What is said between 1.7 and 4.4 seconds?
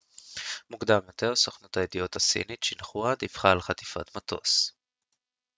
הידיעות הסינית שינחואה דיווחה על חטיפת